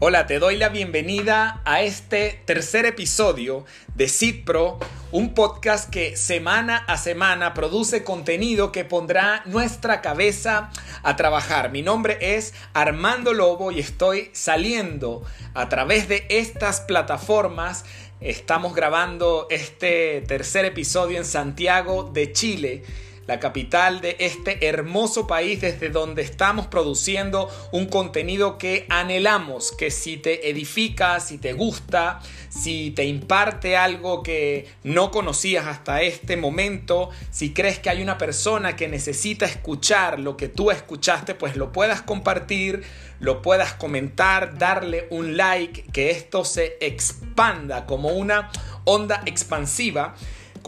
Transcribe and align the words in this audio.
Hola, 0.00 0.28
te 0.28 0.38
doy 0.38 0.56
la 0.56 0.68
bienvenida 0.68 1.60
a 1.64 1.82
este 1.82 2.40
tercer 2.44 2.86
episodio 2.86 3.64
de 3.96 4.08
Pro, 4.46 4.78
un 5.10 5.34
podcast 5.34 5.90
que 5.90 6.16
semana 6.16 6.76
a 6.76 6.96
semana 6.96 7.52
produce 7.52 8.04
contenido 8.04 8.70
que 8.70 8.84
pondrá 8.84 9.42
nuestra 9.46 10.00
cabeza 10.00 10.70
a 11.02 11.16
trabajar. 11.16 11.72
Mi 11.72 11.82
nombre 11.82 12.16
es 12.20 12.54
Armando 12.74 13.34
Lobo 13.34 13.72
y 13.72 13.80
estoy 13.80 14.30
saliendo 14.34 15.24
a 15.54 15.68
través 15.68 16.06
de 16.06 16.26
estas 16.28 16.80
plataformas. 16.80 17.84
Estamos 18.20 18.76
grabando 18.76 19.48
este 19.50 20.20
tercer 20.28 20.64
episodio 20.64 21.18
en 21.18 21.24
Santiago 21.24 22.04
de 22.04 22.32
Chile 22.32 22.84
la 23.28 23.38
capital 23.38 24.00
de 24.00 24.16
este 24.20 24.66
hermoso 24.66 25.26
país 25.26 25.60
desde 25.60 25.90
donde 25.90 26.22
estamos 26.22 26.66
produciendo 26.66 27.50
un 27.72 27.84
contenido 27.86 28.56
que 28.56 28.86
anhelamos, 28.88 29.70
que 29.72 29.90
si 29.90 30.16
te 30.16 30.48
edifica, 30.48 31.20
si 31.20 31.36
te 31.36 31.52
gusta, 31.52 32.20
si 32.48 32.90
te 32.90 33.04
imparte 33.04 33.76
algo 33.76 34.22
que 34.22 34.66
no 34.82 35.10
conocías 35.10 35.66
hasta 35.66 36.00
este 36.00 36.38
momento, 36.38 37.10
si 37.30 37.52
crees 37.52 37.78
que 37.78 37.90
hay 37.90 38.00
una 38.00 38.16
persona 38.16 38.76
que 38.76 38.88
necesita 38.88 39.44
escuchar 39.44 40.18
lo 40.18 40.38
que 40.38 40.48
tú 40.48 40.70
escuchaste, 40.70 41.34
pues 41.34 41.54
lo 41.54 41.70
puedas 41.70 42.00
compartir, 42.00 42.82
lo 43.20 43.42
puedas 43.42 43.74
comentar, 43.74 44.56
darle 44.56 45.06
un 45.10 45.36
like, 45.36 45.82
que 45.92 46.10
esto 46.10 46.46
se 46.46 46.78
expanda 46.80 47.84
como 47.84 48.08
una 48.08 48.50
onda 48.84 49.22
expansiva 49.26 50.14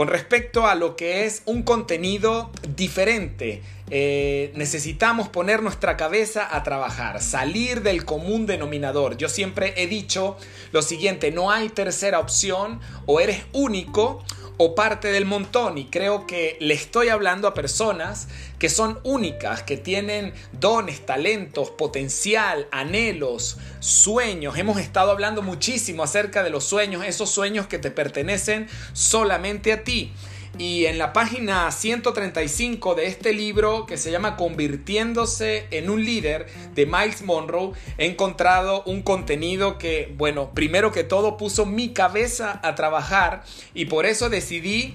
con 0.00 0.08
respecto 0.08 0.66
a 0.66 0.76
lo 0.76 0.96
que 0.96 1.26
es 1.26 1.42
un 1.44 1.62
contenido 1.62 2.50
diferente. 2.74 3.60
Eh, 3.90 4.50
necesitamos 4.54 5.28
poner 5.28 5.62
nuestra 5.62 5.98
cabeza 5.98 6.56
a 6.56 6.62
trabajar, 6.62 7.20
salir 7.20 7.82
del 7.82 8.06
común 8.06 8.46
denominador. 8.46 9.18
Yo 9.18 9.28
siempre 9.28 9.74
he 9.76 9.86
dicho 9.88 10.38
lo 10.72 10.80
siguiente, 10.80 11.32
no 11.32 11.50
hay 11.50 11.68
tercera 11.68 12.18
opción, 12.18 12.80
o 13.04 13.20
eres 13.20 13.44
único 13.52 14.24
o 14.56 14.74
parte 14.74 15.08
del 15.08 15.24
montón 15.24 15.78
y 15.78 15.86
creo 15.86 16.26
que 16.26 16.56
le 16.60 16.74
estoy 16.74 17.08
hablando 17.08 17.48
a 17.48 17.54
personas 17.54 18.28
que 18.58 18.68
son 18.68 18.98
únicas, 19.04 19.62
que 19.62 19.76
tienen 19.76 20.34
dones, 20.52 21.04
talentos, 21.06 21.70
potencial, 21.70 22.68
anhelos, 22.70 23.58
sueños. 23.80 24.58
Hemos 24.58 24.78
estado 24.78 25.10
hablando 25.10 25.42
muchísimo 25.42 26.02
acerca 26.02 26.42
de 26.42 26.50
los 26.50 26.64
sueños, 26.64 27.04
esos 27.04 27.30
sueños 27.30 27.66
que 27.66 27.78
te 27.78 27.90
pertenecen 27.90 28.68
solamente 28.92 29.72
a 29.72 29.82
ti. 29.84 30.12
Y 30.58 30.86
en 30.86 30.98
la 30.98 31.12
página 31.12 31.70
135 31.70 32.94
de 32.94 33.06
este 33.06 33.32
libro 33.32 33.86
que 33.86 33.96
se 33.96 34.10
llama 34.10 34.36
Convirtiéndose 34.36 35.66
en 35.70 35.88
un 35.88 36.04
líder 36.04 36.46
de 36.74 36.86
Miles 36.86 37.22
Monroe, 37.22 37.72
he 37.98 38.06
encontrado 38.06 38.82
un 38.84 39.02
contenido 39.02 39.78
que, 39.78 40.12
bueno, 40.18 40.50
primero 40.52 40.92
que 40.92 41.04
todo 41.04 41.36
puso 41.36 41.66
mi 41.66 41.90
cabeza 41.90 42.60
a 42.62 42.74
trabajar 42.74 43.44
y 43.74 43.86
por 43.86 44.06
eso 44.06 44.28
decidí 44.28 44.94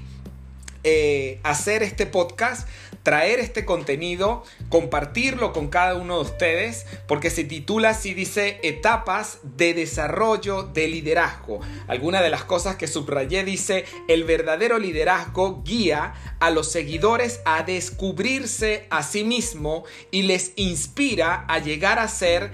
eh, 0.86 1.39
hacer 1.44 1.83
este 1.83 2.05
podcast 2.05 2.67
traer 3.05 3.39
este 3.39 3.66
contenido, 3.66 4.44
compartirlo 4.69 5.53
con 5.53 5.67
cada 5.67 5.94
uno 5.94 6.16
de 6.16 6.22
ustedes, 6.23 6.88
porque 7.08 7.30
se 7.30 7.44
titula 7.44 7.89
así, 7.92 8.16
dice, 8.16 8.59
etapas 8.64 9.38
de 9.44 9.75
desarrollo 9.75 10.64
de 10.64 10.88
liderazgo. 10.88 11.59
Alguna 11.88 12.23
de 12.23 12.31
las 12.31 12.45
cosas 12.45 12.77
que 12.77 12.88
subrayé 12.88 13.44
dice, 13.44 13.86
el 14.08 14.23
verdadero 14.23 14.80
liderazgo 14.80 15.61
guía 15.64 16.16
a 16.39 16.50
los 16.50 16.72
seguidores 16.72 17.42
a 17.45 17.61
descubrirse 17.61 18.88
a 18.89 19.03
sí 19.03 19.23
mismo 19.23 19.83
y 20.09 20.23
les 20.23 20.53
inspira 20.55 21.45
a 21.47 21.59
llegar 21.59 21.99
a 21.99 22.08
ser 22.08 22.53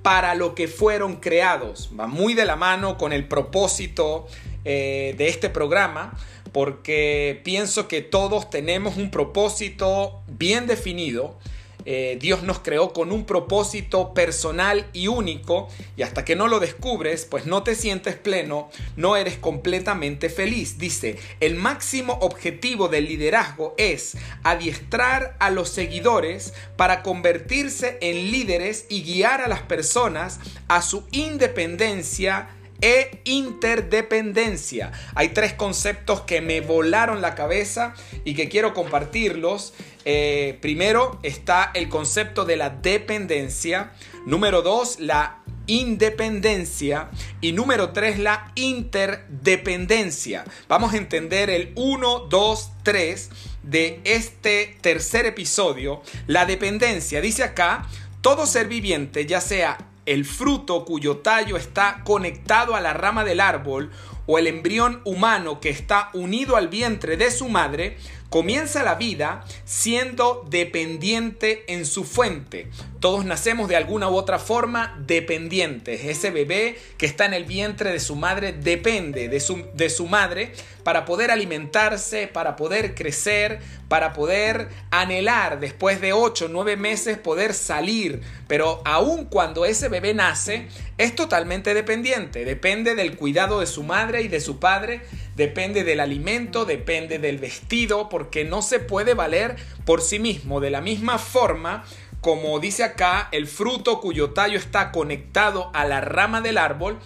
para 0.00 0.34
lo 0.34 0.54
que 0.54 0.68
fueron 0.68 1.16
creados. 1.16 1.90
Va 1.98 2.06
muy 2.06 2.32
de 2.32 2.46
la 2.46 2.56
mano 2.56 2.96
con 2.96 3.12
el 3.12 3.28
propósito 3.28 4.26
eh, 4.64 5.14
de 5.18 5.28
este 5.28 5.50
programa 5.50 6.16
porque 6.52 7.40
pienso 7.44 7.88
que 7.88 8.02
todos 8.02 8.50
tenemos 8.50 8.96
un 8.96 9.10
propósito 9.10 10.22
bien 10.28 10.66
definido. 10.66 11.38
Eh, 11.84 12.16
Dios 12.20 12.44
nos 12.44 12.60
creó 12.60 12.92
con 12.92 13.10
un 13.10 13.24
propósito 13.24 14.14
personal 14.14 14.86
y 14.92 15.08
único 15.08 15.66
y 15.96 16.02
hasta 16.02 16.24
que 16.24 16.36
no 16.36 16.46
lo 16.46 16.60
descubres, 16.60 17.24
pues 17.24 17.46
no 17.46 17.64
te 17.64 17.74
sientes 17.74 18.14
pleno, 18.14 18.70
no 18.94 19.16
eres 19.16 19.36
completamente 19.36 20.28
feliz. 20.28 20.78
Dice, 20.78 21.18
el 21.40 21.56
máximo 21.56 22.18
objetivo 22.20 22.88
del 22.88 23.06
liderazgo 23.06 23.74
es 23.78 24.16
adiestrar 24.44 25.34
a 25.40 25.50
los 25.50 25.70
seguidores 25.70 26.54
para 26.76 27.02
convertirse 27.02 27.98
en 28.00 28.30
líderes 28.30 28.86
y 28.88 29.02
guiar 29.02 29.40
a 29.40 29.48
las 29.48 29.62
personas 29.62 30.38
a 30.68 30.82
su 30.82 31.04
independencia 31.10 32.48
e 32.82 33.22
interdependencia. 33.24 34.92
Hay 35.14 35.30
tres 35.30 35.54
conceptos 35.54 36.22
que 36.22 36.40
me 36.40 36.60
volaron 36.60 37.22
la 37.22 37.34
cabeza 37.34 37.94
y 38.24 38.34
que 38.34 38.48
quiero 38.48 38.74
compartirlos. 38.74 39.72
Eh, 40.04 40.58
primero 40.60 41.18
está 41.22 41.70
el 41.74 41.88
concepto 41.88 42.44
de 42.44 42.56
la 42.56 42.70
dependencia. 42.70 43.92
Número 44.26 44.62
dos, 44.62 45.00
la 45.00 45.38
independencia. 45.66 47.08
Y 47.40 47.52
número 47.52 47.90
tres, 47.90 48.18
la 48.18 48.52
interdependencia. 48.56 50.44
Vamos 50.68 50.92
a 50.92 50.96
entender 50.96 51.50
el 51.50 51.72
1, 51.76 52.26
2, 52.28 52.70
3 52.82 53.30
de 53.62 54.00
este 54.04 54.76
tercer 54.80 55.26
episodio. 55.26 56.02
La 56.26 56.46
dependencia. 56.46 57.20
Dice 57.20 57.44
acá, 57.44 57.88
todo 58.22 58.46
ser 58.46 58.66
viviente, 58.68 59.24
ya 59.26 59.40
sea 59.40 59.78
el 60.06 60.24
fruto 60.24 60.84
cuyo 60.84 61.18
tallo 61.18 61.56
está 61.56 62.02
conectado 62.04 62.74
a 62.74 62.80
la 62.80 62.92
rama 62.92 63.24
del 63.24 63.40
árbol 63.40 63.90
o 64.26 64.38
el 64.38 64.46
embrión 64.46 65.00
humano 65.04 65.60
que 65.60 65.70
está 65.70 66.10
unido 66.12 66.56
al 66.56 66.68
vientre 66.68 67.16
de 67.16 67.30
su 67.30 67.48
madre, 67.48 67.96
comienza 68.32 68.82
la 68.82 68.94
vida 68.94 69.44
siendo 69.66 70.42
dependiente 70.48 71.64
en 71.68 71.84
su 71.84 72.02
fuente. 72.02 72.70
Todos 72.98 73.26
nacemos 73.26 73.68
de 73.68 73.76
alguna 73.76 74.08
u 74.08 74.14
otra 74.14 74.38
forma 74.38 74.96
dependientes. 75.06 76.06
Ese 76.06 76.30
bebé 76.30 76.78
que 76.96 77.04
está 77.04 77.26
en 77.26 77.34
el 77.34 77.44
vientre 77.44 77.92
de 77.92 78.00
su 78.00 78.16
madre 78.16 78.54
depende 78.54 79.28
de 79.28 79.38
su, 79.38 79.66
de 79.74 79.90
su 79.90 80.06
madre 80.06 80.52
para 80.82 81.04
poder 81.04 81.30
alimentarse, 81.30 82.26
para 82.26 82.56
poder 82.56 82.94
crecer, 82.94 83.60
para 83.88 84.14
poder 84.14 84.68
anhelar 84.90 85.60
después 85.60 86.00
de 86.00 86.14
8 86.14 86.46
o 86.46 86.48
9 86.48 86.76
meses 86.78 87.18
poder 87.18 87.52
salir. 87.52 88.22
Pero 88.48 88.80
aun 88.86 89.26
cuando 89.26 89.66
ese 89.66 89.90
bebé 89.90 90.14
nace, 90.14 90.68
es 90.96 91.14
totalmente 91.14 91.74
dependiente. 91.74 92.46
Depende 92.46 92.94
del 92.94 93.16
cuidado 93.16 93.60
de 93.60 93.66
su 93.66 93.82
madre 93.82 94.22
y 94.22 94.28
de 94.28 94.40
su 94.40 94.58
padre 94.58 95.02
depende 95.36 95.84
del 95.84 96.00
alimento, 96.00 96.64
depende 96.64 97.18
del 97.18 97.38
vestido, 97.38 98.08
porque 98.08 98.44
no 98.44 98.62
se 98.62 98.80
puede 98.80 99.14
valer 99.14 99.56
por 99.84 100.00
sí 100.00 100.18
mismo. 100.18 100.60
De 100.60 100.70
la 100.70 100.80
misma 100.80 101.18
forma, 101.18 101.84
como 102.20 102.58
dice 102.60 102.84
acá, 102.84 103.28
el 103.32 103.46
fruto 103.46 104.00
cuyo 104.00 104.30
tallo 104.30 104.58
está 104.58 104.92
conectado 104.92 105.70
a 105.74 105.84
la 105.84 106.00
rama 106.00 106.40
del 106.40 106.58
árbol, 106.58 106.98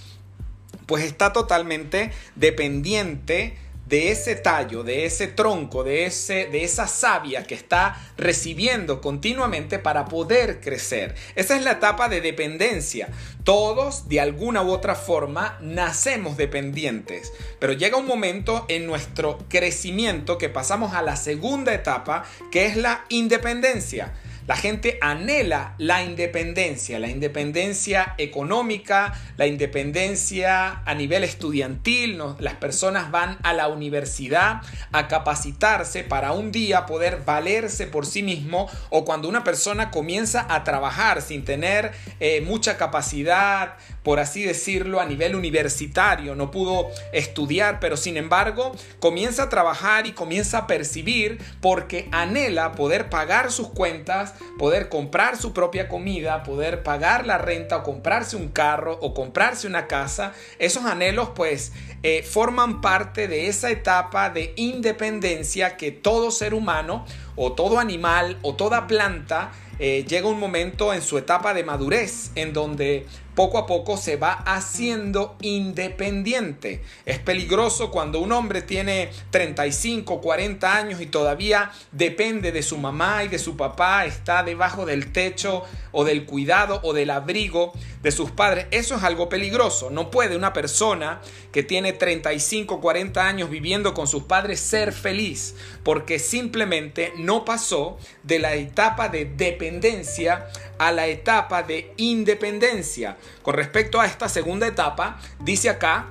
pues 0.86 1.04
está 1.04 1.32
totalmente 1.32 2.12
dependiente 2.36 3.56
de 3.86 4.10
ese 4.10 4.34
tallo, 4.34 4.82
de 4.82 5.06
ese 5.06 5.28
tronco, 5.28 5.84
de, 5.84 6.06
ese, 6.06 6.46
de 6.46 6.64
esa 6.64 6.86
savia 6.88 7.44
que 7.44 7.54
está 7.54 7.96
recibiendo 8.16 9.00
continuamente 9.00 9.78
para 9.78 10.06
poder 10.06 10.60
crecer. 10.60 11.14
Esa 11.36 11.56
es 11.56 11.62
la 11.62 11.72
etapa 11.72 12.08
de 12.08 12.20
dependencia. 12.20 13.08
Todos, 13.44 14.08
de 14.08 14.20
alguna 14.20 14.62
u 14.62 14.70
otra 14.70 14.96
forma, 14.96 15.56
nacemos 15.60 16.36
dependientes, 16.36 17.32
pero 17.60 17.72
llega 17.72 17.96
un 17.96 18.06
momento 18.06 18.66
en 18.68 18.86
nuestro 18.86 19.38
crecimiento 19.48 20.36
que 20.36 20.48
pasamos 20.48 20.94
a 20.94 21.02
la 21.02 21.16
segunda 21.16 21.72
etapa, 21.72 22.24
que 22.50 22.66
es 22.66 22.76
la 22.76 23.04
independencia. 23.08 24.12
La 24.46 24.56
gente 24.56 24.98
anhela 25.00 25.74
la 25.78 26.04
independencia, 26.04 27.00
la 27.00 27.08
independencia 27.08 28.14
económica, 28.16 29.12
la 29.36 29.48
independencia 29.48 30.82
a 30.84 30.94
nivel 30.94 31.24
estudiantil. 31.24 32.22
Las 32.38 32.54
personas 32.54 33.10
van 33.10 33.38
a 33.42 33.52
la 33.52 33.66
universidad 33.66 34.62
a 34.92 35.08
capacitarse 35.08 36.04
para 36.04 36.32
un 36.32 36.52
día 36.52 36.86
poder 36.86 37.22
valerse 37.26 37.88
por 37.88 38.06
sí 38.06 38.22
mismo 38.22 38.70
o 38.90 39.04
cuando 39.04 39.28
una 39.28 39.42
persona 39.42 39.90
comienza 39.90 40.46
a 40.48 40.62
trabajar 40.62 41.22
sin 41.22 41.44
tener 41.44 41.92
eh, 42.20 42.40
mucha 42.40 42.76
capacidad, 42.76 43.74
por 44.04 44.20
así 44.20 44.44
decirlo, 44.44 45.00
a 45.00 45.06
nivel 45.06 45.34
universitario, 45.34 46.36
no 46.36 46.52
pudo 46.52 46.88
estudiar, 47.12 47.80
pero 47.80 47.96
sin 47.96 48.16
embargo 48.16 48.72
comienza 49.00 49.44
a 49.44 49.48
trabajar 49.48 50.06
y 50.06 50.12
comienza 50.12 50.58
a 50.58 50.66
percibir 50.68 51.38
porque 51.60 52.08
anhela 52.12 52.72
poder 52.72 53.10
pagar 53.10 53.50
sus 53.50 53.68
cuentas, 53.70 54.34
poder 54.58 54.88
comprar 54.88 55.36
su 55.36 55.52
propia 55.52 55.88
comida, 55.88 56.42
poder 56.42 56.82
pagar 56.82 57.26
la 57.26 57.38
renta 57.38 57.78
o 57.78 57.82
comprarse 57.82 58.36
un 58.36 58.48
carro 58.48 58.98
o 59.00 59.14
comprarse 59.14 59.66
una 59.66 59.86
casa. 59.86 60.32
Esos 60.58 60.84
anhelos 60.84 61.30
pues 61.34 61.72
eh, 62.02 62.22
forman 62.22 62.80
parte 62.80 63.28
de 63.28 63.48
esa 63.48 63.70
etapa 63.70 64.30
de 64.30 64.52
independencia 64.56 65.76
que 65.76 65.92
todo 65.92 66.30
ser 66.30 66.54
humano 66.54 67.04
o 67.34 67.52
todo 67.52 67.78
animal 67.78 68.38
o 68.42 68.54
toda 68.54 68.86
planta 68.86 69.52
eh, 69.78 70.04
llega 70.08 70.28
un 70.28 70.40
momento 70.40 70.94
en 70.94 71.02
su 71.02 71.18
etapa 71.18 71.52
de 71.52 71.62
madurez 71.62 72.30
en 72.34 72.54
donde 72.54 73.06
poco 73.36 73.58
a 73.58 73.66
poco 73.66 73.96
se 73.96 74.16
va 74.16 74.32
haciendo 74.32 75.36
independiente. 75.42 76.82
Es 77.04 77.20
peligroso 77.20 77.92
cuando 77.92 78.18
un 78.18 78.32
hombre 78.32 78.62
tiene 78.62 79.10
35, 79.30 80.20
40 80.20 80.74
años 80.74 81.00
y 81.00 81.06
todavía 81.06 81.70
depende 81.92 82.50
de 82.50 82.62
su 82.62 82.78
mamá 82.78 83.22
y 83.22 83.28
de 83.28 83.38
su 83.38 83.56
papá, 83.56 84.06
está 84.06 84.42
debajo 84.42 84.86
del 84.86 85.12
techo 85.12 85.62
o 85.92 86.04
del 86.04 86.24
cuidado 86.24 86.80
o 86.82 86.94
del 86.94 87.10
abrigo 87.10 87.72
de 88.02 88.10
sus 88.10 88.30
padres. 88.30 88.66
Eso 88.70 88.96
es 88.96 89.02
algo 89.02 89.28
peligroso. 89.28 89.90
No 89.90 90.10
puede 90.10 90.36
una 90.36 90.54
persona 90.54 91.20
que 91.52 91.62
tiene 91.62 91.92
35, 91.92 92.80
40 92.80 93.26
años 93.26 93.50
viviendo 93.50 93.92
con 93.92 94.06
sus 94.06 94.24
padres 94.24 94.60
ser 94.60 94.92
feliz 94.92 95.54
porque 95.82 96.18
simplemente 96.18 97.12
no 97.18 97.44
pasó 97.44 97.98
de 98.22 98.38
la 98.38 98.54
etapa 98.54 99.08
de 99.08 99.26
dependencia 99.26 100.46
a 100.78 100.92
la 100.92 101.06
etapa 101.06 101.62
de 101.62 101.92
independencia. 101.96 103.16
Con 103.42 103.54
respecto 103.54 104.00
a 104.00 104.06
esta 104.06 104.28
segunda 104.28 104.66
etapa, 104.66 105.18
dice 105.40 105.70
acá, 105.70 106.08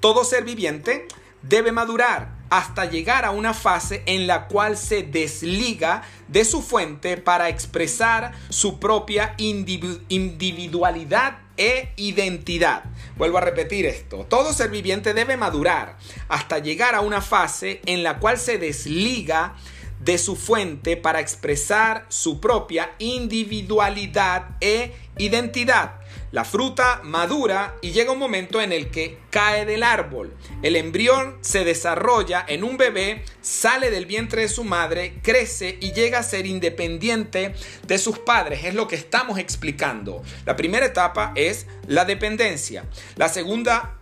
todo 0.00 0.24
ser 0.24 0.44
viviente 0.44 1.06
debe 1.42 1.72
madurar 1.72 2.36
hasta 2.50 2.84
llegar 2.84 3.24
a 3.24 3.30
una 3.30 3.54
fase 3.54 4.02
en 4.06 4.26
la 4.26 4.46
cual 4.46 4.76
se 4.76 5.02
desliga 5.02 6.02
de 6.28 6.44
su 6.44 6.62
fuente 6.62 7.16
para 7.16 7.48
expresar 7.48 8.32
su 8.50 8.78
propia 8.78 9.34
individualidad 9.38 11.38
e 11.56 11.92
identidad. 11.96 12.84
Vuelvo 13.16 13.38
a 13.38 13.40
repetir 13.40 13.86
esto. 13.86 14.26
Todo 14.28 14.52
ser 14.52 14.70
viviente 14.70 15.14
debe 15.14 15.36
madurar 15.36 15.96
hasta 16.28 16.58
llegar 16.58 16.94
a 16.94 17.00
una 17.00 17.20
fase 17.20 17.80
en 17.86 18.02
la 18.02 18.18
cual 18.18 18.38
se 18.38 18.58
desliga 18.58 19.54
de 19.54 19.75
su 20.18 20.36
fuente 20.36 20.96
para 20.96 21.20
expresar 21.20 22.06
su 22.08 22.40
propia 22.40 22.92
individualidad 22.98 24.56
e 24.60 24.92
identidad. 25.18 26.00
La 26.32 26.44
fruta 26.44 27.00
madura 27.02 27.76
y 27.82 27.92
llega 27.92 28.12
un 28.12 28.18
momento 28.18 28.60
en 28.60 28.72
el 28.72 28.90
que 28.90 29.18
cae 29.30 29.64
del 29.64 29.82
árbol. 29.82 30.34
El 30.62 30.76
embrión 30.76 31.38
se 31.40 31.64
desarrolla 31.64 32.44
en 32.46 32.62
un 32.62 32.76
bebé, 32.76 33.24
sale 33.40 33.90
del 33.90 34.06
vientre 34.06 34.42
de 34.42 34.48
su 34.48 34.64
madre, 34.64 35.14
crece 35.22 35.78
y 35.80 35.92
llega 35.92 36.18
a 36.18 36.22
ser 36.22 36.46
independiente 36.46 37.54
de 37.86 37.98
sus 37.98 38.18
padres. 38.18 38.64
Es 38.64 38.74
lo 38.74 38.88
que 38.88 38.96
estamos 38.96 39.38
explicando. 39.38 40.22
La 40.44 40.56
primera 40.56 40.86
etapa 40.86 41.32
es 41.34 41.66
la 41.86 42.04
dependencia. 42.04 42.84
La 43.16 43.28
segunda 43.28 43.96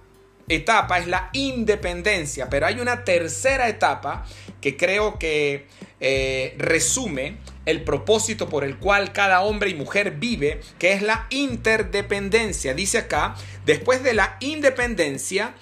etapa 0.49 0.99
es 0.99 1.06
la 1.06 1.31
independencia, 1.33 2.51
pero 2.51 2.67
hay 2.67 2.81
una 2.81 3.05
tercera 3.05 3.69
etapa 3.69 4.27
que 4.64 4.78
creo 4.78 5.19
que 5.19 5.66
eh, 6.00 6.55
resume 6.56 7.37
el 7.66 7.84
propósito 7.84 8.49
por 8.49 8.64
el 8.64 8.78
cual 8.78 9.12
cada 9.12 9.43
hombre 9.43 9.69
y 9.69 9.75
mujer 9.75 10.12
vive, 10.12 10.62
que 10.78 10.94
es 10.94 11.02
la 11.02 11.26
interdependencia. 11.28 12.72
Dice 12.72 12.96
acá, 12.96 13.34
después 13.66 14.02
de 14.02 14.14
la 14.14 14.38
independencia, 14.40 15.55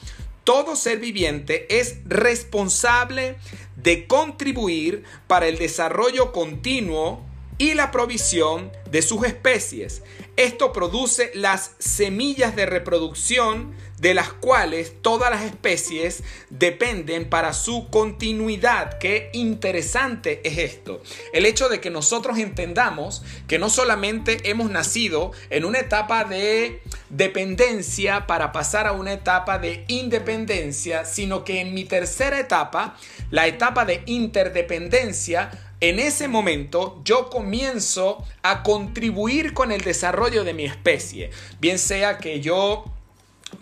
todo 0.44 0.76
ser 0.76 1.00
viviente 1.00 1.66
es 1.80 1.96
responsable 2.04 3.34
de 3.74 4.06
contribuir 4.06 5.02
para 5.26 5.48
el 5.48 5.58
desarrollo 5.58 6.30
continuo 6.30 7.26
y 7.62 7.74
la 7.74 7.92
provisión 7.92 8.72
de 8.90 9.02
sus 9.02 9.24
especies. 9.24 10.02
Esto 10.34 10.72
produce 10.72 11.30
las 11.32 11.76
semillas 11.78 12.56
de 12.56 12.66
reproducción 12.66 13.72
de 14.00 14.14
las 14.14 14.32
cuales 14.32 14.94
todas 15.00 15.30
las 15.30 15.42
especies 15.42 16.24
dependen 16.50 17.30
para 17.30 17.52
su 17.52 17.88
continuidad. 17.88 18.98
Qué 18.98 19.30
interesante 19.32 20.40
es 20.42 20.58
esto. 20.58 21.04
El 21.32 21.46
hecho 21.46 21.68
de 21.68 21.80
que 21.80 21.88
nosotros 21.88 22.38
entendamos 22.38 23.22
que 23.46 23.60
no 23.60 23.70
solamente 23.70 24.50
hemos 24.50 24.68
nacido 24.68 25.30
en 25.48 25.64
una 25.64 25.78
etapa 25.78 26.24
de 26.24 26.82
dependencia 27.10 28.26
para 28.26 28.50
pasar 28.50 28.88
a 28.88 28.92
una 28.92 29.12
etapa 29.12 29.60
de 29.60 29.84
independencia, 29.86 31.04
sino 31.04 31.44
que 31.44 31.60
en 31.60 31.74
mi 31.74 31.84
tercera 31.84 32.40
etapa, 32.40 32.96
la 33.30 33.46
etapa 33.46 33.84
de 33.84 34.02
interdependencia, 34.06 35.71
en 35.82 35.98
ese 35.98 36.28
momento 36.28 37.02
yo 37.04 37.28
comienzo 37.28 38.24
a 38.42 38.62
contribuir 38.62 39.52
con 39.52 39.70
el 39.72 39.82
desarrollo 39.82 40.44
de 40.44 40.54
mi 40.54 40.64
especie. 40.64 41.30
Bien 41.60 41.78
sea 41.78 42.16
que 42.16 42.40
yo 42.40 42.86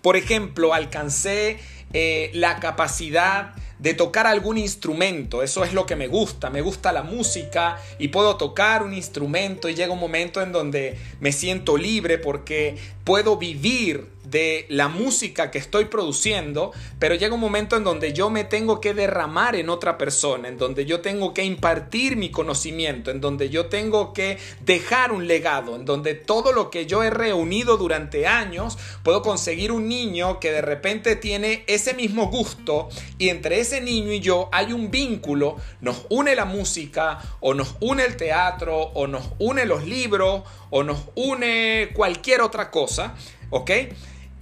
por 0.03 0.17
ejemplo, 0.17 0.73
alcancé 0.75 1.59
eh, 1.93 2.31
la 2.35 2.61
capacidad 2.61 3.55
de 3.79 3.95
tocar 3.95 4.27
algún 4.27 4.59
instrumento, 4.59 5.43
eso 5.43 5.65
es 5.65 5.73
lo 5.73 5.87
que 5.87 5.97
me 5.97 6.07
gusta, 6.07 6.51
me 6.51 6.61
gusta 6.61 6.93
la 6.93 7.03
música 7.03 7.79
y 7.99 8.09
puedo 8.09 8.37
tocar 8.37 8.83
un 8.83 8.93
instrumento 8.93 9.71
y 9.71 9.75
llega 9.75 9.93
un 9.93 9.99
momento 9.99 10.43
en 10.43 10.53
donde 10.53 10.99
me 11.19 11.33
siento 11.33 11.79
libre 11.79 12.19
porque 12.19 12.77
puedo 13.05 13.39
vivir 13.39 14.07
de 14.25 14.67
la 14.69 14.89
música 14.89 15.51
que 15.51 15.59
estoy 15.59 15.87
produciendo, 15.87 16.73
pero 16.99 17.15
llega 17.15 17.35
un 17.35 17.41
momento 17.41 17.77
en 17.77 17.85
donde 17.85 18.13
yo 18.13 18.31
me 18.31 18.45
tengo 18.45 18.81
que 18.81 18.95
derramar 18.95 19.57
en 19.57 19.71
otra 19.71 19.99
persona, 19.99 20.49
en 20.49 20.59
donde 20.59 20.87
yo 20.87 21.01
tengo 21.01 21.35
que 21.35 21.45
impartir 21.45 22.17
mi 22.17 22.31
conocimiento, 22.31 23.11
en 23.11 23.21
donde 23.21 23.51
yo 23.51 23.67
tengo 23.67 24.13
que 24.13 24.39
dejar 24.65 25.13
un 25.13 25.27
legado, 25.27 25.77
en 25.77 25.85
donde 25.85 26.15
todo 26.15 26.53
lo 26.53 26.71
que 26.71 26.87
yo 26.87 27.03
he 27.03 27.11
reunido 27.11 27.77
durante 27.77 28.27
años, 28.27 28.79
puedo 29.03 29.23
conseguir 29.23 29.73
un 29.73 29.89
niño 29.89 30.39
que 30.39 30.53
de 30.53 30.63
repente 30.63 31.17
tiene 31.17 31.65
ese 31.67 31.95
mismo 31.95 32.27
gusto 32.27 32.89
y 33.19 33.29
entre 33.31 33.61
ese 33.61 33.81
niño 33.81 34.13
y 34.13 34.21
yo 34.21 34.49
hay 34.53 34.73
un 34.73 34.91
vínculo, 34.91 35.57
nos 35.81 36.07
une 36.11 36.35
la 36.35 36.45
música 36.45 37.19
o 37.41 37.55
nos 37.55 37.77
une 37.81 38.05
el 38.05 38.17
teatro 38.17 38.77
o 38.77 39.07
nos 39.07 39.31
une 39.39 39.65
los 39.65 39.87
libros 39.87 40.43
o 40.71 40.83
nos 40.85 40.99
une 41.15 41.91
cualquier 41.95 42.41
otra 42.43 42.71
cosa, 42.71 43.15
¿ok? 43.51 43.71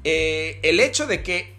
Eh, 0.05 0.61
el 0.63 0.81
hecho 0.81 1.07
de 1.07 1.23
que 1.23 1.58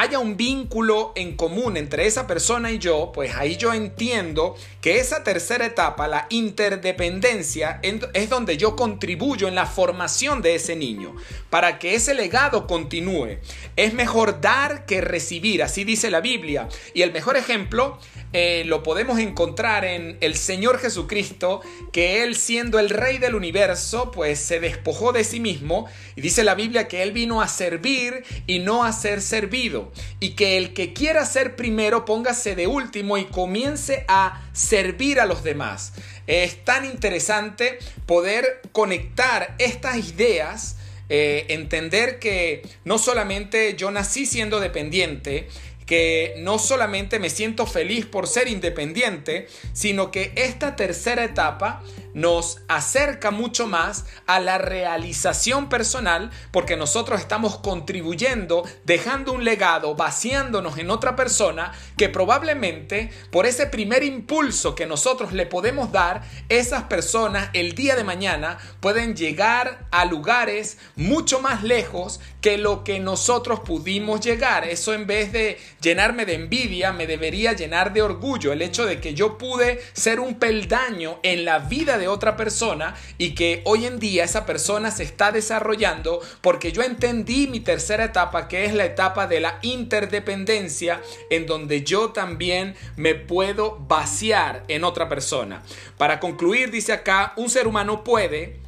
haya 0.00 0.18
un 0.18 0.38
vínculo 0.38 1.12
en 1.14 1.36
común 1.36 1.76
entre 1.76 2.06
esa 2.06 2.26
persona 2.26 2.70
y 2.72 2.78
yo, 2.78 3.12
pues 3.12 3.34
ahí 3.34 3.58
yo 3.58 3.74
entiendo 3.74 4.56
que 4.80 4.98
esa 4.98 5.22
tercera 5.24 5.66
etapa, 5.66 6.08
la 6.08 6.26
interdependencia, 6.30 7.80
es 8.14 8.30
donde 8.30 8.56
yo 8.56 8.76
contribuyo 8.76 9.46
en 9.46 9.54
la 9.54 9.66
formación 9.66 10.40
de 10.40 10.54
ese 10.54 10.74
niño, 10.74 11.14
para 11.50 11.78
que 11.78 11.94
ese 11.94 12.14
legado 12.14 12.66
continúe. 12.66 13.40
Es 13.76 13.92
mejor 13.92 14.40
dar 14.40 14.86
que 14.86 15.02
recibir, 15.02 15.62
así 15.62 15.84
dice 15.84 16.10
la 16.10 16.22
Biblia. 16.22 16.66
Y 16.94 17.02
el 17.02 17.12
mejor 17.12 17.36
ejemplo 17.36 17.98
eh, 18.32 18.62
lo 18.66 18.82
podemos 18.82 19.18
encontrar 19.18 19.84
en 19.84 20.16
el 20.20 20.34
Señor 20.34 20.78
Jesucristo, 20.78 21.60
que 21.92 22.22
Él 22.22 22.36
siendo 22.36 22.78
el 22.78 22.88
Rey 22.88 23.18
del 23.18 23.34
universo, 23.34 24.10
pues 24.12 24.38
se 24.38 24.60
despojó 24.60 25.12
de 25.12 25.24
sí 25.24 25.40
mismo. 25.40 25.86
Y 26.16 26.22
dice 26.22 26.42
la 26.42 26.54
Biblia 26.54 26.88
que 26.88 27.02
Él 27.02 27.12
vino 27.12 27.42
a 27.42 27.48
servir 27.48 28.24
y 28.46 28.60
no 28.60 28.84
a 28.84 28.92
ser 28.92 29.20
servido. 29.20 29.89
Y 30.18 30.30
que 30.30 30.56
el 30.56 30.72
que 30.74 30.92
quiera 30.92 31.24
ser 31.24 31.56
primero, 31.56 32.04
póngase 32.04 32.54
de 32.54 32.66
último 32.66 33.18
y 33.18 33.24
comience 33.26 34.04
a 34.08 34.42
servir 34.52 35.20
a 35.20 35.26
los 35.26 35.42
demás. 35.42 35.92
Es 36.26 36.64
tan 36.64 36.84
interesante 36.84 37.78
poder 38.06 38.62
conectar 38.72 39.54
estas 39.58 39.96
ideas. 39.96 40.76
Eh, 41.12 41.46
entender 41.48 42.20
que 42.20 42.62
no 42.84 42.96
solamente 42.96 43.74
yo 43.74 43.90
nací 43.90 44.26
siendo 44.26 44.60
dependiente, 44.60 45.48
que 45.90 46.34
no 46.38 46.60
solamente 46.60 47.18
me 47.18 47.30
siento 47.30 47.66
feliz 47.66 48.06
por 48.06 48.28
ser 48.28 48.46
independiente, 48.46 49.48
sino 49.72 50.12
que 50.12 50.30
esta 50.36 50.76
tercera 50.76 51.24
etapa 51.24 51.82
nos 52.14 52.60
acerca 52.68 53.30
mucho 53.30 53.66
más 53.66 54.06
a 54.26 54.40
la 54.40 54.58
realización 54.58 55.68
personal 55.68 56.30
porque 56.50 56.76
nosotros 56.76 57.20
estamos 57.20 57.58
contribuyendo, 57.58 58.64
dejando 58.84 59.32
un 59.32 59.44
legado, 59.44 59.94
vaciándonos 59.94 60.78
en 60.78 60.90
otra 60.90 61.16
persona 61.16 61.72
que 61.96 62.08
probablemente 62.08 63.10
por 63.30 63.46
ese 63.46 63.66
primer 63.66 64.02
impulso 64.02 64.74
que 64.74 64.86
nosotros 64.86 65.32
le 65.32 65.46
podemos 65.46 65.92
dar, 65.92 66.22
esas 66.48 66.84
personas 66.84 67.50
el 67.52 67.74
día 67.74 67.96
de 67.96 68.04
mañana 68.04 68.58
pueden 68.80 69.16
llegar 69.16 69.86
a 69.90 70.04
lugares 70.04 70.78
mucho 70.96 71.40
más 71.40 71.62
lejos 71.62 72.20
que 72.40 72.58
lo 72.58 72.84
que 72.84 73.00
nosotros 73.00 73.60
pudimos 73.60 74.20
llegar. 74.20 74.64
Eso 74.64 74.94
en 74.94 75.06
vez 75.06 75.32
de 75.32 75.58
llenarme 75.80 76.26
de 76.26 76.34
envidia, 76.34 76.92
me 76.92 77.06
debería 77.06 77.52
llenar 77.52 77.92
de 77.92 78.02
orgullo 78.02 78.52
el 78.52 78.62
hecho 78.62 78.86
de 78.86 79.00
que 79.00 79.14
yo 79.14 79.38
pude 79.38 79.80
ser 79.92 80.20
un 80.20 80.38
peldaño 80.38 81.18
en 81.22 81.44
la 81.44 81.58
vida 81.58 81.98
de 82.00 82.08
otra 82.08 82.36
persona 82.36 82.96
y 83.16 83.36
que 83.36 83.62
hoy 83.64 83.86
en 83.86 84.00
día 84.00 84.24
esa 84.24 84.44
persona 84.44 84.90
se 84.90 85.04
está 85.04 85.30
desarrollando 85.30 86.20
porque 86.40 86.72
yo 86.72 86.82
entendí 86.82 87.46
mi 87.46 87.60
tercera 87.60 88.02
etapa 88.04 88.48
que 88.48 88.64
es 88.64 88.74
la 88.74 88.84
etapa 88.84 89.28
de 89.28 89.38
la 89.38 89.60
interdependencia 89.62 91.00
en 91.30 91.46
donde 91.46 91.84
yo 91.84 92.10
también 92.10 92.74
me 92.96 93.14
puedo 93.14 93.78
vaciar 93.86 94.64
en 94.66 94.82
otra 94.82 95.08
persona. 95.08 95.62
Para 95.96 96.18
concluir, 96.18 96.72
dice 96.72 96.92
acá, 96.92 97.34
un 97.36 97.48
ser 97.48 97.68
humano 97.68 98.02
puede 98.02 98.58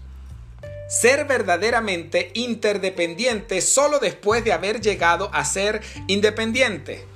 ser 0.88 1.24
verdaderamente 1.24 2.30
interdependiente 2.34 3.62
solo 3.62 3.98
después 3.98 4.44
de 4.44 4.52
haber 4.52 4.80
llegado 4.82 5.30
a 5.32 5.44
ser 5.44 5.80
independiente. 6.06 7.11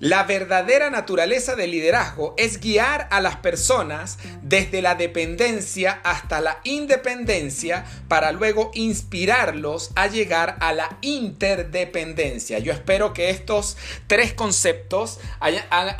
La 0.00 0.24
verdadera 0.24 0.88
naturaleza 0.88 1.56
del 1.56 1.72
liderazgo 1.72 2.32
es 2.38 2.58
guiar 2.58 3.06
a 3.10 3.20
las 3.20 3.36
personas 3.36 4.18
desde 4.40 4.80
la 4.80 4.94
dependencia 4.94 6.00
hasta 6.02 6.40
la 6.40 6.58
independencia 6.64 7.84
para 8.08 8.32
luego 8.32 8.70
inspirarlos 8.72 9.90
a 9.96 10.06
llegar 10.06 10.56
a 10.60 10.72
la 10.72 10.96
interdependencia. 11.02 12.60
Yo 12.60 12.72
espero 12.72 13.12
que 13.12 13.28
estos 13.28 13.76
tres 14.06 14.32
conceptos 14.32 15.20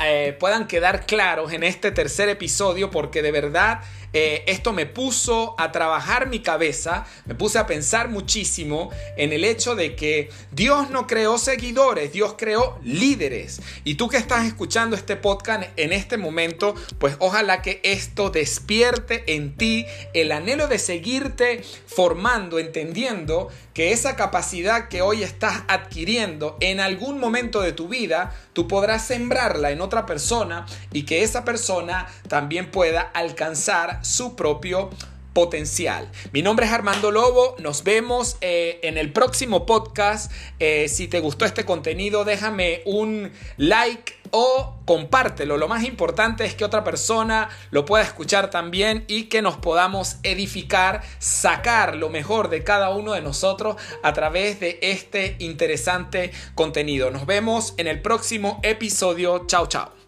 eh, 0.03 0.35
puedan 0.39 0.67
quedar 0.67 1.05
claros 1.05 1.53
en 1.53 1.63
este 1.63 1.91
tercer 1.91 2.27
episodio 2.27 2.89
porque 2.89 3.21
de 3.21 3.31
verdad 3.31 3.81
eh, 4.13 4.43
esto 4.47 4.73
me 4.73 4.85
puso 4.85 5.55
a 5.57 5.71
trabajar 5.71 6.27
mi 6.27 6.39
cabeza, 6.39 7.05
me 7.25 7.35
puse 7.35 7.59
a 7.59 7.65
pensar 7.65 8.09
muchísimo 8.09 8.89
en 9.15 9.31
el 9.31 9.45
hecho 9.45 9.75
de 9.75 9.95
que 9.95 10.29
Dios 10.51 10.89
no 10.89 11.07
creó 11.07 11.37
seguidores, 11.37 12.11
Dios 12.11 12.35
creó 12.37 12.77
líderes. 12.83 13.61
Tú 13.95 14.09
que 14.09 14.17
estás 14.17 14.45
escuchando 14.45 14.95
este 14.95 15.15
podcast 15.15 15.63
en 15.75 15.93
este 15.93 16.17
momento, 16.17 16.75
pues 16.99 17.15
ojalá 17.19 17.61
que 17.61 17.79
esto 17.83 18.29
despierte 18.29 19.23
en 19.33 19.55
ti 19.55 19.85
el 20.13 20.31
anhelo 20.31 20.67
de 20.67 20.79
seguirte 20.79 21.63
formando, 21.87 22.59
entendiendo 22.59 23.49
que 23.73 23.91
esa 23.91 24.15
capacidad 24.15 24.87
que 24.87 25.01
hoy 25.01 25.23
estás 25.23 25.63
adquiriendo 25.67 26.57
en 26.59 26.79
algún 26.79 27.19
momento 27.19 27.61
de 27.61 27.71
tu 27.71 27.87
vida, 27.87 28.35
tú 28.53 28.67
podrás 28.67 29.05
sembrarla 29.05 29.71
en 29.71 29.81
otra 29.81 30.05
persona 30.05 30.65
y 30.91 31.03
que 31.03 31.23
esa 31.23 31.45
persona 31.45 32.07
también 32.27 32.69
pueda 32.69 33.01
alcanzar 33.01 34.05
su 34.05 34.35
propio 34.35 34.89
potencial. 35.33 36.09
Mi 36.31 36.41
nombre 36.41 36.65
es 36.65 36.71
Armando 36.71 37.11
Lobo, 37.11 37.55
nos 37.59 37.83
vemos 37.83 38.37
eh, 38.41 38.79
en 38.83 38.97
el 38.97 39.11
próximo 39.11 39.65
podcast. 39.65 40.31
Eh, 40.59 40.87
si 40.89 41.07
te 41.07 41.19
gustó 41.19 41.45
este 41.45 41.65
contenido, 41.65 42.25
déjame 42.25 42.81
un 42.85 43.31
like 43.57 44.15
o 44.31 44.75
compártelo. 44.85 45.57
Lo 45.57 45.67
más 45.67 45.83
importante 45.83 46.45
es 46.45 46.55
que 46.55 46.65
otra 46.65 46.83
persona 46.83 47.49
lo 47.69 47.85
pueda 47.85 48.03
escuchar 48.03 48.49
también 48.49 49.05
y 49.07 49.23
que 49.23 49.41
nos 49.41 49.57
podamos 49.57 50.17
edificar, 50.23 51.01
sacar 51.19 51.95
lo 51.95 52.09
mejor 52.09 52.49
de 52.49 52.63
cada 52.63 52.89
uno 52.89 53.13
de 53.13 53.21
nosotros 53.21 53.75
a 54.03 54.13
través 54.13 54.59
de 54.59 54.79
este 54.81 55.35
interesante 55.39 56.31
contenido. 56.55 57.11
Nos 57.11 57.25
vemos 57.25 57.73
en 57.77 57.87
el 57.87 58.01
próximo 58.01 58.59
episodio. 58.63 59.45
Chao, 59.47 59.67
chao. 59.67 60.00